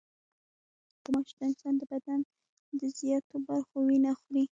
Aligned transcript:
غوماشې 1.01 1.33
د 1.39 1.41
انسان 1.49 1.73
د 1.77 1.81
بدن 1.91 2.19
د 2.79 2.81
زیاتو 2.97 3.35
برخو 3.47 3.75
وینه 3.87 4.11
خوري. 4.19 4.43